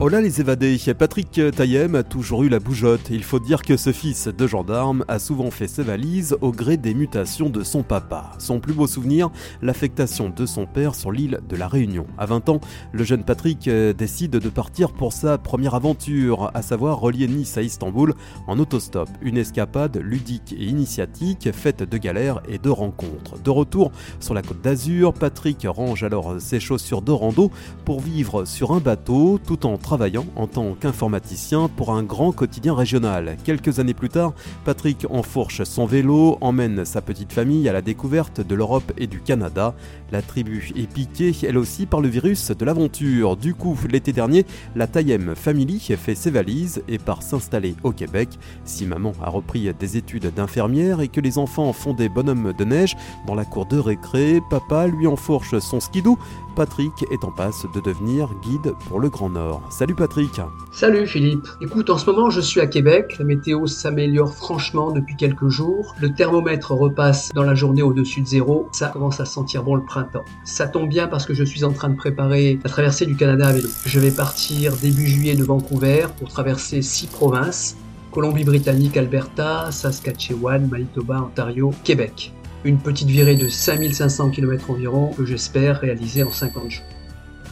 Hola 0.00 0.20
les 0.20 0.40
évadés, 0.40 0.78
Patrick 0.96 1.40
Taillem 1.56 1.96
a 1.96 2.04
toujours 2.04 2.44
eu 2.44 2.48
la 2.48 2.60
bougeotte. 2.60 3.10
Il 3.10 3.24
faut 3.24 3.40
dire 3.40 3.62
que 3.62 3.76
ce 3.76 3.90
fils 3.90 4.28
de 4.28 4.46
gendarme 4.46 5.04
a 5.08 5.18
souvent 5.18 5.50
fait 5.50 5.66
ses 5.66 5.82
valises 5.82 6.36
au 6.40 6.52
gré 6.52 6.76
des 6.76 6.94
mutations 6.94 7.50
de 7.50 7.64
son 7.64 7.82
papa. 7.82 8.30
Son 8.38 8.60
plus 8.60 8.74
beau 8.74 8.86
souvenir, 8.86 9.28
l'affectation 9.60 10.30
de 10.30 10.46
son 10.46 10.66
père 10.66 10.94
sur 10.94 11.10
l'île 11.10 11.40
de 11.48 11.56
la 11.56 11.66
Réunion. 11.66 12.06
À 12.16 12.26
20 12.26 12.48
ans, 12.48 12.60
le 12.92 13.02
jeune 13.02 13.24
Patrick 13.24 13.66
euh, 13.66 13.92
décide 13.92 14.30
de 14.30 14.48
partir 14.48 14.92
pour 14.92 15.12
sa 15.12 15.36
première 15.36 15.74
aventure, 15.74 16.52
à 16.54 16.62
savoir 16.62 17.00
relier 17.00 17.26
Nice 17.26 17.58
à 17.58 17.62
Istanbul 17.62 18.14
en 18.46 18.60
autostop. 18.60 19.08
Une 19.20 19.36
escapade 19.36 19.96
ludique 19.96 20.54
et 20.56 20.64
initiatique, 20.64 21.50
faite 21.52 21.82
de 21.82 21.98
galères 21.98 22.40
et 22.48 22.58
de 22.58 22.70
rencontres. 22.70 23.36
De 23.42 23.50
retour 23.50 23.90
sur 24.20 24.32
la 24.32 24.42
côte 24.42 24.60
d'Azur, 24.60 25.12
Patrick 25.12 25.66
range 25.68 26.04
alors 26.04 26.40
ses 26.40 26.60
chaussures 26.60 27.02
de 27.02 27.10
rando 27.10 27.50
pour 27.84 27.98
vivre 27.98 28.44
sur 28.44 28.70
un 28.70 28.78
bateau 28.78 29.40
tout 29.44 29.66
en 29.66 29.76
travaillant 29.88 30.26
en 30.36 30.46
tant 30.46 30.74
qu'informaticien 30.74 31.70
pour 31.74 31.92
un 31.92 32.02
grand 32.02 32.30
quotidien 32.30 32.74
régional. 32.74 33.38
Quelques 33.42 33.78
années 33.78 33.94
plus 33.94 34.10
tard, 34.10 34.34
Patrick 34.66 35.06
enfourche 35.08 35.62
son 35.62 35.86
vélo, 35.86 36.36
emmène 36.42 36.84
sa 36.84 37.00
petite 37.00 37.32
famille 37.32 37.66
à 37.70 37.72
la 37.72 37.80
découverte 37.80 38.46
de 38.46 38.54
l'Europe 38.54 38.92
et 38.98 39.06
du 39.06 39.20
Canada. 39.20 39.74
La 40.12 40.20
tribu 40.20 40.72
est 40.76 40.92
piquée, 40.92 41.34
elle 41.42 41.56
aussi, 41.56 41.86
par 41.86 42.02
le 42.02 42.08
virus 42.08 42.50
de 42.50 42.64
l'aventure. 42.66 43.38
Du 43.38 43.54
coup, 43.54 43.78
l'été 43.90 44.12
dernier, 44.12 44.44
la 44.76 44.86
Tayem 44.86 45.34
Family 45.34 45.80
fait 45.80 46.14
ses 46.14 46.30
valises 46.30 46.82
et 46.86 46.98
part 46.98 47.22
s'installer 47.22 47.74
au 47.82 47.92
Québec. 47.92 48.28
Si 48.66 48.84
maman 48.84 49.14
a 49.22 49.30
repris 49.30 49.72
des 49.72 49.96
études 49.96 50.34
d'infirmière 50.34 51.00
et 51.00 51.08
que 51.08 51.22
les 51.22 51.38
enfants 51.38 51.72
font 51.72 51.94
des 51.94 52.10
bonhommes 52.10 52.52
de 52.52 52.64
neige 52.66 52.94
dans 53.26 53.34
la 53.34 53.46
cour 53.46 53.64
de 53.64 53.78
récré, 53.78 54.42
papa 54.50 54.86
lui 54.86 55.06
enfourche 55.06 55.58
son 55.60 55.80
skidoo. 55.80 56.18
Patrick 56.58 57.06
est 57.12 57.22
en 57.22 57.30
passe 57.30 57.66
de 57.72 57.78
devenir 57.78 58.30
guide 58.42 58.74
pour 58.88 58.98
le 58.98 59.08
Grand 59.08 59.30
Nord. 59.30 59.62
Salut 59.70 59.94
Patrick. 59.94 60.40
Salut 60.72 61.06
Philippe. 61.06 61.46
Écoute, 61.60 61.88
en 61.88 61.98
ce 61.98 62.10
moment 62.10 62.30
je 62.30 62.40
suis 62.40 62.60
à 62.60 62.66
Québec. 62.66 63.14
La 63.20 63.24
météo 63.24 63.68
s'améliore 63.68 64.34
franchement 64.34 64.90
depuis 64.90 65.14
quelques 65.14 65.46
jours. 65.50 65.94
Le 66.00 66.12
thermomètre 66.12 66.72
repasse 66.72 67.30
dans 67.32 67.44
la 67.44 67.54
journée 67.54 67.82
au-dessus 67.82 68.22
de 68.22 68.26
zéro. 68.26 68.68
Ça 68.72 68.88
commence 68.88 69.20
à 69.20 69.24
sentir 69.24 69.62
bon 69.62 69.76
le 69.76 69.84
printemps. 69.84 70.24
Ça 70.42 70.66
tombe 70.66 70.88
bien 70.88 71.06
parce 71.06 71.26
que 71.26 71.32
je 71.32 71.44
suis 71.44 71.62
en 71.62 71.70
train 71.70 71.90
de 71.90 71.96
préparer 71.96 72.58
la 72.64 72.68
traversée 72.70 73.06
du 73.06 73.14
Canada 73.14 73.46
à 73.46 73.52
vélo. 73.52 73.68
Je 73.86 74.00
vais 74.00 74.10
partir 74.10 74.74
début 74.82 75.06
juillet 75.06 75.36
de 75.36 75.44
Vancouver 75.44 76.08
pour 76.18 76.28
traverser 76.28 76.82
six 76.82 77.06
provinces. 77.06 77.76
Colombie-Britannique, 78.10 78.96
Alberta, 78.96 79.70
Saskatchewan, 79.70 80.68
Manitoba, 80.68 81.22
Ontario, 81.22 81.72
Québec. 81.84 82.32
Une 82.68 82.76
petite 82.76 83.08
virée 83.08 83.34
de 83.34 83.48
5500 83.48 84.28
km 84.28 84.70
environ 84.70 85.14
que 85.16 85.24
j'espère 85.24 85.80
réaliser 85.80 86.22
en 86.22 86.28
50 86.28 86.70
jours. 86.70 86.84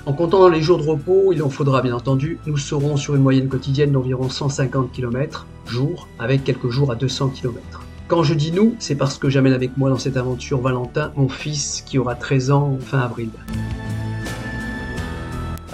En 0.05 0.13
comptant 0.13 0.47
les 0.51 0.61
jours 0.61 0.77
de 0.77 0.83
repos, 0.83 1.33
il 1.33 1.43
en 1.43 1.49
faudra 1.49 1.81
bien 1.81 1.95
entendu, 1.95 2.39
nous 2.45 2.59
serons 2.59 2.99
sur 2.99 3.15
une 3.15 3.23
moyenne 3.23 3.49
quotidienne 3.49 3.93
d'environ 3.93 4.29
150 4.29 4.93
km 4.93 5.47
jour, 5.65 6.07
avec 6.19 6.45
quelques 6.45 6.69
jours 6.69 6.93
à 6.93 6.97
200 6.97 7.31
km. 7.31 7.87
Quand 8.09 8.25
je 8.25 8.35
dis 8.35 8.53
nous, 8.53 8.75
c'est 8.79 8.95
parce 8.95 9.17
que 9.17 9.31
j'amène 9.31 9.55
avec 9.55 9.79
moi 9.79 9.89
dans 9.89 9.99
cette 9.99 10.19
aventure 10.19 10.61
Valentin, 10.61 11.13
mon 11.17 11.31
fils 11.31 11.83
qui 11.87 11.99
aura 11.99 12.15
13 12.15 12.51
ans 12.51 12.79
fin 12.79 12.99
avril. 12.99 13.31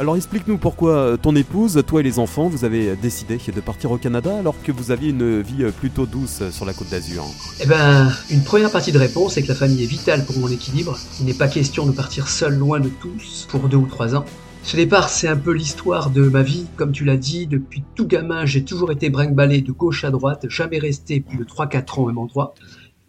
Alors 0.03 0.17
explique-nous 0.17 0.59
pourquoi 0.59 0.95
euh, 0.95 1.17
ton 1.17 1.37
épouse, 1.37 1.81
toi 1.87 2.01
et 2.01 2.03
les 2.03 2.19
enfants, 2.19 2.49
vous 2.49 2.65
avez 2.65 2.97
décidé 2.97 3.37
de 3.37 3.61
partir 3.61 3.93
au 3.93 3.99
Canada 3.99 4.37
alors 4.37 4.61
que 4.61 4.73
vous 4.73 4.91
aviez 4.91 5.11
une 5.11 5.41
vie 5.41 5.63
euh, 5.63 5.71
plutôt 5.71 6.07
douce 6.07 6.43
sur 6.51 6.65
la 6.65 6.73
côte 6.73 6.89
d'Azur? 6.91 7.25
Eh 7.61 7.67
ben, 7.67 8.11
une 8.29 8.43
première 8.43 8.73
partie 8.73 8.91
de 8.91 8.99
réponse 8.99 9.37
est 9.37 9.45
que 9.45 9.49
la 9.49 9.55
famille 9.55 9.85
est 9.85 9.87
vitale 9.87 10.25
pour 10.25 10.37
mon 10.39 10.49
équilibre. 10.49 10.99
Il 11.21 11.27
n'est 11.27 11.35
pas 11.35 11.47
question 11.47 11.87
de 11.87 11.93
partir 11.93 12.27
seul 12.27 12.59
loin 12.59 12.81
de 12.81 12.89
tous 12.89 13.47
pour 13.49 13.69
deux 13.69 13.77
ou 13.77 13.87
trois 13.87 14.17
ans. 14.17 14.25
Ce 14.65 14.75
départ, 14.75 15.09
c'est 15.09 15.29
un 15.29 15.37
peu 15.37 15.53
l'histoire 15.53 16.11
de 16.11 16.23
ma 16.23 16.43
vie. 16.43 16.67
Comme 16.75 16.91
tu 16.91 17.05
l'as 17.05 17.17
dit, 17.17 17.47
depuis 17.47 17.85
tout 17.95 18.09
gamin, 18.09 18.45
j'ai 18.45 18.65
toujours 18.65 18.91
été 18.91 19.09
brinque 19.09 19.37
de 19.37 19.71
gauche 19.71 20.03
à 20.03 20.11
droite, 20.11 20.47
jamais 20.49 20.81
resté 20.81 21.21
plus 21.21 21.39
de 21.39 21.45
3-4 21.45 22.01
ans 22.01 22.03
au 22.03 22.07
même 22.07 22.19
endroit. 22.19 22.55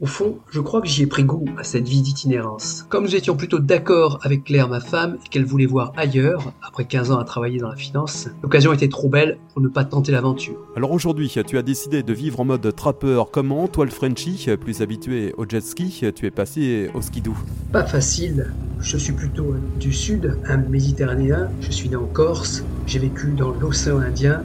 Au 0.04 0.06
fond, 0.06 0.36
je 0.52 0.60
crois 0.60 0.82
que 0.82 0.88
j'y 0.90 1.04
ai 1.04 1.08
pris 1.08 1.24
goût 1.24 1.46
à 1.58 1.64
cette 1.64 1.88
vie 1.88 2.02
d'itinérance. 2.02 2.86
Comme 2.90 3.06
nous 3.06 3.16
étions 3.16 3.38
plutôt 3.38 3.60
d'accord 3.60 4.20
avec 4.22 4.44
Claire, 4.44 4.68
ma 4.68 4.82
femme, 4.82 5.18
et 5.26 5.30
qu'elle 5.30 5.46
voulait 5.46 5.66
voir 5.66 5.94
ailleurs, 5.96 6.52
après 6.62 6.84
15 6.84 7.12
ans 7.12 7.20
à 7.20 7.24
travailler 7.24 7.60
dans 7.60 7.70
la 7.70 7.78
finance, 7.78 8.28
l'occasion 8.42 8.74
était 8.74 8.90
trop 8.90 9.08
belle 9.08 9.38
pour 9.54 9.62
ne 9.62 9.70
pas 9.70 9.86
tenter 9.86 10.12
l'aventure. 10.12 10.58
Alors 10.76 10.92
aujourd'hui, 10.92 11.34
tu 11.48 11.58
as 11.58 11.62
décidé 11.62 12.04
de 12.04 12.12
vivre 12.12 12.42
en 12.42 12.44
mode 12.44 12.76
trappeur. 12.76 13.32
Comment, 13.32 13.70
toi 13.70 13.86
le 13.86 13.92
Frenchie, 13.92 14.46
plus 14.60 14.82
habitué 14.82 15.34
au 15.38 15.46
jet 15.48 15.62
ski, 15.62 16.04
tu 16.14 16.26
es 16.26 16.32
passé 16.32 16.92
au 16.94 17.02
skidoo? 17.02 17.38
Pas 17.72 17.86
facile. 17.86 18.52
Je 18.82 18.98
suis 18.98 19.14
plutôt 19.14 19.56
du 19.80 19.94
sud, 19.94 20.38
un 20.50 20.58
méditerranéen. 20.58 21.50
Je 21.62 21.72
suis 21.72 21.88
né 21.88 21.96
en 21.96 22.08
Corse. 22.08 22.66
J'ai 22.88 23.00
vécu 23.00 23.32
dans 23.38 23.52
l'océan 23.52 24.00
Indien 24.00 24.44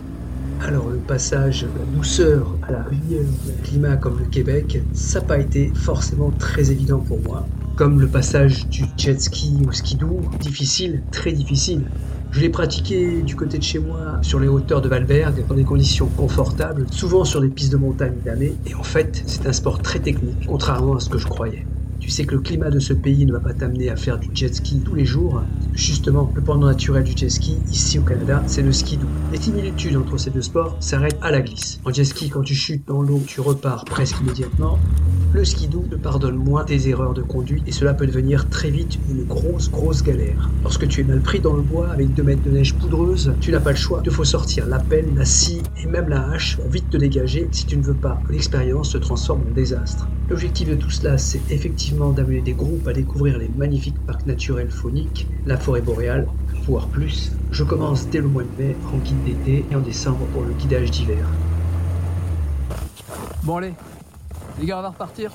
alors 0.61 0.89
le 0.89 0.99
passage 0.99 1.63
de 1.63 1.79
la 1.79 1.85
douceur 1.97 2.57
à 2.63 2.73
la 2.73 2.83
rivière 2.83 3.23
d'un 3.47 3.63
climat 3.63 3.97
comme 3.97 4.19
le 4.19 4.25
Québec, 4.27 4.83
ça 4.93 5.21
n'a 5.21 5.27
pas 5.27 5.39
été 5.39 5.73
forcément 5.75 6.31
très 6.31 6.71
évident 6.71 6.99
pour 6.99 7.21
moi. 7.21 7.47
Comme 7.77 8.01
le 8.01 8.09
passage 8.09 8.69
du 8.69 8.85
jet 8.97 9.21
ski 9.21 9.57
au 9.69 9.73
skidoo, 9.73 10.21
difficile, 10.41 11.03
très 11.13 11.33
difficile. 11.33 11.85
Je 12.31 12.41
l'ai 12.41 12.51
pratiqué 12.51 13.23
du 13.23 13.37
côté 13.37 13.59
de 13.59 13.63
chez 13.63 13.79
moi, 13.79 14.19
sur 14.23 14.39
les 14.41 14.49
hauteurs 14.49 14.83
de 14.83 14.89
Valberg, 14.89 15.47
dans 15.49 15.55
des 15.55 15.65
conditions 15.65 16.09
confortables, 16.09 16.87
souvent 16.91 17.25
sur 17.25 17.41
des 17.41 17.49
pistes 17.49 17.73
de 17.73 17.79
montagne 17.79 18.17
damées, 18.25 18.55
et 18.67 18.75
en 18.75 18.83
fait, 18.83 19.23
c'est 19.27 19.47
un 19.47 19.53
sport 19.53 19.81
très 19.81 20.01
technique, 20.01 20.47
contrairement 20.47 20.97
à 20.97 21.01
ce 21.01 21.09
que 21.09 21.19
je 21.19 21.27
croyais. 21.27 21.67
Tu 22.01 22.11
sais 22.11 22.25
que 22.25 22.35
le 22.35 22.41
climat 22.41 22.71
de 22.71 22.79
ce 22.79 22.93
pays 22.93 23.27
ne 23.27 23.33
va 23.33 23.41
pas 23.41 23.55
t'amener 23.55 23.91
à 23.91 23.97
faire 23.97 24.19
du 24.19 24.29
jet 24.33 24.55
ski 24.55 24.81
tous 24.85 24.95
les 24.95 25.05
jours. 25.05 25.43
Justement, 25.75 26.33
le 26.35 26.41
pendant 26.41 26.67
naturel 26.67 27.05
du 27.05 27.17
jet 27.17 27.29
ski, 27.29 27.57
ici 27.71 27.99
au 27.99 28.03
Canada, 28.03 28.43
c'est 28.47 28.63
le 28.63 28.73
ski 28.73 28.97
doux. 28.97 29.09
Les 29.33 29.41
similitudes 29.41 29.97
entre 29.97 30.17
ces 30.17 30.31
deux 30.31 30.43
sports 30.43 30.77
s'arrêtent 30.81 31.19
à 31.23 31.31
la 31.31 31.41
glisse. 31.41 31.81
En 31.85 31.93
jet 31.93 32.05
ski, 32.05 32.29
quand 32.29 32.43
tu 32.43 32.55
chutes 32.55 32.87
dans 32.87 33.03
l'eau, 33.03 33.23
tu 33.27 33.41
repars 33.41 33.85
presque 33.85 34.21
immédiatement. 34.21 34.79
Le 35.35 35.45
ski 35.45 35.69
te 35.69 35.95
pardonne 35.95 36.37
moins 36.37 36.65
tes 36.65 36.89
erreurs 36.89 37.13
de 37.13 37.21
conduite 37.21 37.63
et 37.67 37.73
cela 37.73 37.93
peut 37.93 38.07
devenir 38.07 38.49
très 38.49 38.71
vite 38.71 38.99
une 39.11 39.25
grosse, 39.25 39.71
grosse 39.71 40.03
galère. 40.03 40.49
Lorsque 40.63 40.89
tu 40.89 41.03
es 41.03 41.05
mal 41.05 41.21
pris 41.21 41.39
dans 41.39 41.53
le 41.53 41.61
bois 41.61 41.91
avec 41.91 42.15
2 42.15 42.23
mètres 42.23 42.43
de 42.45 42.51
neige 42.51 42.75
poudreuse, 42.75 43.35
tu 43.39 43.53
n'as 43.53 43.61
pas 43.61 43.73
le 43.73 43.77
choix. 43.77 44.01
Il 44.07 44.11
faut 44.11 44.25
sortir 44.25 44.67
la 44.67 44.79
pelle, 44.79 45.15
la 45.15 45.27
scie 45.27 45.63
et 45.83 45.87
même 45.87 46.09
la 46.09 46.31
hache 46.31 46.57
pour 46.57 46.71
vite 46.71 46.89
te 46.89 46.97
dégager 46.97 47.47
si 47.53 47.67
tu 47.67 47.77
ne 47.77 47.83
veux 47.83 47.95
pas 47.95 48.19
que 48.27 48.33
l'expérience 48.33 48.93
se 48.93 48.99
transforme 48.99 49.43
en 49.51 49.55
désastre. 49.55 50.09
L'objectif 50.31 50.71
de 50.71 50.77
tout 50.77 50.91
cela, 50.91 51.19
c'est 51.19 51.43
effectivement 51.51 52.11
d'amener 52.11 52.41
des 52.41 52.55
groupes 52.55 52.89
à 52.89 52.95
découvrir 52.95 53.37
les 53.37 53.51
magnifiques 53.55 54.01
parcs 54.07 54.27
naturels 54.27 54.71
fauniques, 54.71 55.27
la 55.45 55.59
forêt 55.59 55.83
boréale, 55.83 56.27
voire 56.67 56.87
plus. 56.89 57.33
Je 57.51 57.65
commence 57.65 58.09
dès 58.09 58.21
le 58.21 58.29
mois 58.29 58.45
de 58.45 58.63
mai 58.63 58.77
en 58.95 58.97
guide 58.97 59.25
d'été 59.25 59.67
et 59.71 59.77
en 59.77 59.81
décembre 59.81 60.25
pour 60.33 60.43
le 60.43 60.55
guidage 60.55 60.91
d'hiver. 60.91 61.27
Bon 63.45 63.57
allez, 63.57 63.73
les 64.59 64.67
gars, 64.67 64.79
on 64.79 64.83
va 64.83 64.91
repartir. 64.91 65.33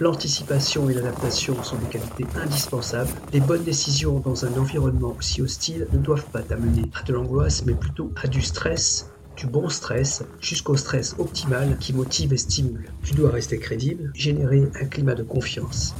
L'anticipation 0.00 0.90
et 0.90 0.94
l'adaptation 0.94 1.62
sont 1.62 1.76
des 1.76 1.86
qualités 1.86 2.26
indispensables. 2.42 3.10
Les 3.32 3.40
bonnes 3.40 3.62
décisions 3.62 4.18
dans 4.18 4.44
un 4.44 4.52
environnement 4.58 5.14
aussi 5.16 5.40
hostile 5.40 5.86
ne 5.92 5.98
doivent 5.98 6.26
pas 6.26 6.42
t'amener 6.42 6.90
à 6.94 7.02
de 7.04 7.12
l'angoisse, 7.12 7.64
mais 7.64 7.74
plutôt 7.74 8.10
à 8.20 8.26
du 8.26 8.42
stress, 8.42 9.10
du 9.36 9.46
bon 9.46 9.68
stress, 9.68 10.24
jusqu'au 10.40 10.76
stress 10.76 11.14
optimal 11.18 11.78
qui 11.78 11.92
motive 11.92 12.32
et 12.32 12.36
stimule. 12.36 12.88
Tu 13.04 13.14
dois 13.14 13.30
rester 13.30 13.58
crédible, 13.58 14.10
générer 14.14 14.68
un 14.80 14.86
climat 14.86 15.14
de 15.14 15.22
confiance. 15.22 15.94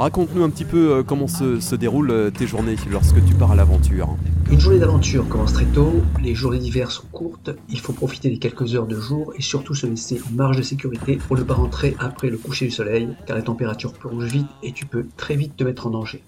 Raconte-nous 0.00 0.42
un 0.42 0.48
petit 0.48 0.64
peu 0.64 0.92
euh, 0.92 1.02
comment 1.02 1.28
se, 1.28 1.74
déroulent 1.74 2.10
euh, 2.10 2.30
tes 2.30 2.46
journées 2.46 2.76
lorsque 2.90 3.22
tu 3.22 3.34
pars 3.34 3.52
à 3.52 3.54
l'aventure. 3.54 4.16
Une 4.50 4.58
journée 4.58 4.78
d'aventure 4.78 5.28
commence 5.28 5.52
très 5.52 5.66
tôt, 5.66 5.92
les 6.22 6.34
journées 6.34 6.58
d'hiver 6.58 6.90
sont 6.90 7.04
courtes, 7.12 7.50
il 7.68 7.78
faut 7.78 7.92
profiter 7.92 8.30
des 8.30 8.38
quelques 8.38 8.74
heures 8.74 8.86
de 8.86 8.98
jour 8.98 9.34
et 9.36 9.42
surtout 9.42 9.74
se 9.74 9.86
laisser 9.86 10.22
une 10.30 10.36
marge 10.36 10.56
de 10.56 10.62
sécurité 10.62 11.16
pour 11.16 11.36
ne 11.36 11.42
pas 11.42 11.52
rentrer 11.52 11.96
après 11.98 12.30
le 12.30 12.38
coucher 12.38 12.64
du 12.64 12.70
soleil 12.70 13.10
car 13.26 13.36
les 13.36 13.42
températures 13.42 13.92
plongent 13.92 14.24
vite 14.24 14.46
et 14.62 14.72
tu 14.72 14.86
peux 14.86 15.04
très 15.18 15.36
vite 15.36 15.54
te 15.58 15.64
mettre 15.64 15.86
en 15.86 15.90
danger. 15.90 16.22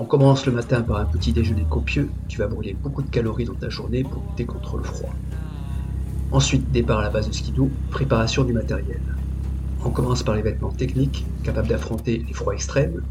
On 0.00 0.04
commence 0.06 0.44
le 0.44 0.50
matin 0.50 0.82
par 0.82 0.96
un 0.96 1.04
petit 1.04 1.32
déjeuner 1.32 1.64
copieux, 1.70 2.10
tu 2.26 2.38
vas 2.38 2.48
brûler 2.48 2.76
beaucoup 2.82 3.02
de 3.02 3.10
calories 3.10 3.44
dans 3.44 3.54
ta 3.54 3.68
journée 3.68 4.02
pour 4.02 4.24
lutter 4.28 4.44
contre 4.44 4.76
le 4.76 4.82
froid. 4.82 5.14
Ensuite, 6.32 6.68
départ 6.72 6.98
à 6.98 7.02
la 7.02 7.10
base 7.10 7.28
de 7.28 7.32
skidoo, 7.32 7.70
préparation 7.92 8.42
du 8.42 8.52
matériel. 8.52 8.98
On 9.84 9.92
commence 9.92 10.24
par 10.24 10.34
les 10.34 10.42
vêtements 10.42 10.72
techniques, 10.72 11.30
capables 11.42 11.68
d'affronter 11.68 12.18
les 12.26 12.32
froids 12.32 12.54
extrêmes. 12.54 13.06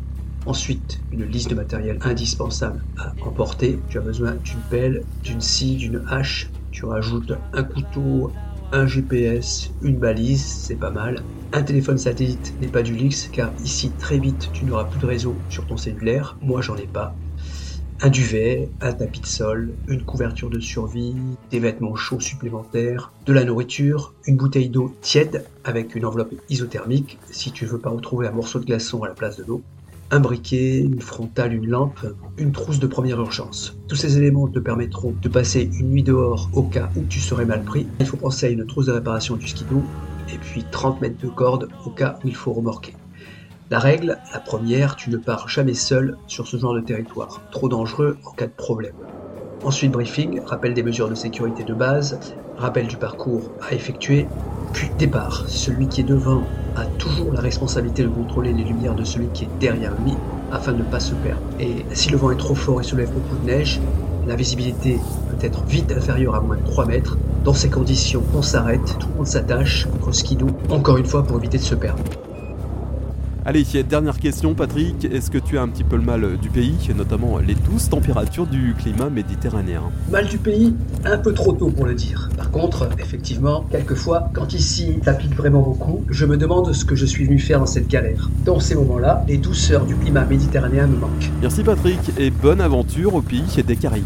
Ensuite, 0.46 1.06
une 1.12 1.24
liste 1.24 1.50
de 1.50 1.56
matériel 1.56 1.98
indispensable 2.02 2.86
à 2.98 3.16
emporter. 3.22 3.86
Tu 3.88 3.98
as 3.98 4.02
besoin 4.02 4.36
d'une 4.36 4.66
pelle, 4.66 5.08
d'une 5.24 5.40
scie, 5.40 5.78
d'une 5.78 6.04
hache. 6.08 6.54
Tu 6.72 6.86
rajoutes 6.86 7.32
un 7.54 7.64
couteau, 7.64 8.36
un 8.72 8.88
GPS, 8.88 9.74
une 9.82 10.00
balise, 10.00 10.46
c'est 10.46 10.78
pas 10.78 10.92
mal. 10.92 11.30
Un 11.54 11.64
téléphone 11.64 11.98
satellite 12.00 12.56
n'est 12.60 12.70
pas 12.70 12.84
du 12.84 12.96
luxe 12.96 13.30
car 13.30 13.54
ici 13.60 13.96
très 13.96 14.20
vite 14.20 14.50
tu 14.52 14.66
n'auras 14.66 14.86
plus 14.86 15.00
de 15.00 15.06
réseau 15.06 15.46
sur 15.48 15.66
ton 15.68 15.78
cellulaire. 15.78 16.38
Moi 16.42 16.62
j'en 16.62 16.76
ai 16.76 16.88
pas. 16.88 17.23
Un 18.06 18.10
duvet, 18.10 18.70
un 18.82 18.92
tapis 18.92 19.22
de 19.22 19.26
sol, 19.26 19.72
une 19.88 20.04
couverture 20.04 20.50
de 20.50 20.60
survie, 20.60 21.16
des 21.52 21.60
vêtements 21.60 21.96
chauds 21.96 22.20
supplémentaires, 22.20 23.14
de 23.26 23.32
la 23.32 23.46
nourriture, 23.46 24.14
une 24.26 24.36
bouteille 24.36 24.68
d'eau 24.68 24.94
tiède 25.00 25.46
avec 25.64 25.96
une 25.96 26.04
enveloppe 26.04 26.34
isothermique 26.50 27.18
si 27.32 27.54
tu 27.54 27.66
veux 27.66 27.78
pas 27.78 27.92
retrouver 27.92 28.28
un 28.28 28.34
morceau 28.34 28.60
de 28.60 28.66
glaçon 28.66 29.04
à 29.04 29.08
la 29.08 29.14
place 29.14 29.38
de 29.38 29.46
l'eau, 29.46 29.62
un 30.12 30.20
briquet, 30.20 30.80
une 30.80 31.00
frontale, 31.00 31.54
une 31.54 31.70
lampe, 31.70 32.06
une 32.38 32.52
trousse 32.52 32.80
de 32.80 32.88
première 32.88 33.22
urgence. 33.22 33.78
Tous 33.88 33.96
ces 33.96 34.18
éléments 34.18 34.50
te 34.50 34.60
permettront 34.60 35.16
de 35.22 35.30
passer 35.30 35.70
une 35.80 35.92
nuit 35.92 36.04
dehors 36.04 36.50
au 36.52 36.64
cas 36.64 36.90
où 36.98 37.04
tu 37.04 37.22
serais 37.22 37.46
mal 37.46 37.64
pris. 37.64 37.88
Il 38.02 38.06
faut 38.06 38.18
penser 38.18 38.48
à 38.48 38.50
une 38.50 38.68
trousse 38.68 38.88
de 38.88 38.92
réparation 38.92 39.38
du 39.38 39.48
skido 39.48 39.82
et 40.28 40.38
puis 40.40 40.66
30 40.70 41.00
mètres 41.00 41.22
de 41.24 41.30
corde 41.30 41.70
au 41.86 41.90
cas 41.90 42.20
où 42.22 42.28
il 42.28 42.36
faut 42.36 42.52
remorquer. 42.52 42.96
La 43.72 43.80
règle, 43.80 44.18
la 44.34 44.40
première, 44.40 44.98
tu 44.98 45.10
ne 45.10 45.18
pars 45.18 45.48
jamais 45.48 45.74
seul 45.74 46.18
sur 46.28 46.48
ce 46.48 46.58
genre 46.58 46.74
de 46.74 46.82
territoire, 46.82 47.42
trop 47.50 47.70
dangereux 47.70 48.18
en 48.26 48.32
cas 48.32 48.46
de 48.46 48.52
problème. 48.52 48.94
Ensuite, 49.64 49.92
briefing, 49.92 50.42
rappel 50.46 50.74
des 50.74 50.84
mesures 50.84 51.08
de 51.10 51.16
sécurité 51.16 51.64
de 51.64 51.74
base, 51.74 52.20
rappel 52.58 52.88
du 52.88 52.98
parcours 52.98 53.52
à 53.62 53.74
effectuer, 53.74 54.28
puis 54.74 54.90
départ. 55.00 55.46
Celui 55.48 55.88
qui 55.88 56.02
est 56.02 56.04
devant 56.04 56.44
a 56.76 56.86
toujours 56.86 57.32
la 57.32 57.40
responsabilité 57.40 58.04
de 58.04 58.10
contrôler 58.10 58.52
les 58.52 58.66
lumières 58.66 58.96
de 58.96 59.06
celui 59.06 59.28
qui 59.28 59.46
est 59.46 59.60
derrière 59.60 59.94
lui 60.04 60.14
afin 60.52 60.74
de 60.74 60.80
ne 60.80 60.84
pas 60.84 61.00
se 61.00 61.16
perdre. 61.16 61.42
Et 61.60 61.86
si 61.94 62.10
le 62.10 62.18
vent 62.18 62.32
est 62.32 62.38
trop 62.38 62.56
fort 62.56 62.82
et 62.82 62.84
soulève 62.84 63.12
beaucoup 63.14 63.38
de 63.38 63.46
neige, 63.46 63.80
la 64.28 64.36
visibilité 64.36 65.00
peut 65.30 65.46
être 65.46 65.64
vite 65.64 65.92
inférieure 65.92 66.36
à 66.36 66.42
moins 66.42 66.58
de 66.58 66.66
3 66.66 66.86
mètres. 66.86 67.18
Dans 67.46 67.54
ces 67.54 67.70
conditions, 67.70 68.24
on 68.34 68.42
s'arrête, 68.42 68.98
tout 69.00 69.08
le 69.08 69.16
monde 69.16 69.28
s'attache 69.28 69.88
contre 69.88 70.14
skidoo, 70.14 70.50
encore 70.70 70.98
une 70.98 71.06
fois 71.06 71.24
pour 71.24 71.38
éviter 71.38 71.58
de 71.58 71.64
se 71.64 71.76
perdre. 71.76 72.04
Allez, 73.46 73.66
dernière 73.90 74.20
question, 74.20 74.54
Patrick. 74.54 75.04
Est-ce 75.04 75.30
que 75.30 75.38
tu 75.38 75.58
as 75.58 75.62
un 75.62 75.68
petit 75.68 75.84
peu 75.84 75.98
le 75.98 76.02
mal 76.02 76.38
du 76.38 76.48
pays, 76.48 76.78
notamment 76.96 77.40
les 77.40 77.56
douces 77.56 77.90
températures 77.90 78.48
du 78.48 78.74
climat 78.74 79.10
méditerranéen? 79.10 79.82
Mal 80.10 80.28
du 80.28 80.38
pays 80.38 80.74
Un 81.04 81.18
peu 81.18 81.34
trop 81.34 81.52
tôt 81.52 81.70
pour 81.70 81.86
le 81.86 81.94
dire. 81.94 82.30
Par 82.38 82.52
contre, 82.52 82.88
effectivement, 83.00 83.66
quelquefois, 83.70 84.30
quand 84.34 84.54
ici 84.54 84.98
ça 85.04 85.14
pique 85.14 85.36
vraiment 85.36 85.62
beaucoup, 85.62 86.06
je 86.10 86.26
me 86.26 86.38
demande 86.38 86.72
ce 86.72 86.86
que 86.86 86.96
je 86.96 87.06
suis 87.06 87.26
venu 87.26 87.38
faire 87.38 87.60
dans 87.60 87.66
cette 87.66 87.90
galère. 87.90 88.30
Dans 88.46 88.62
ces 88.62 88.76
moments-là, 88.76 89.26
les 89.28 89.38
douceurs 89.38 89.86
du 89.86 89.96
climat 89.96 90.24
méditerranéen 90.24 90.88
me 90.88 90.96
manquent. 90.96 91.30
Merci 91.42 91.64
Patrick 91.64 92.00
et 92.18 92.30
bonne 92.30 92.62
aventure 92.62 93.14
au 93.14 93.22
pays 93.22 93.44
des 93.68 93.76
Caraïbes. 93.76 94.06